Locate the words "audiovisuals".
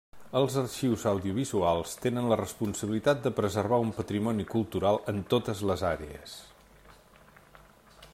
1.09-1.91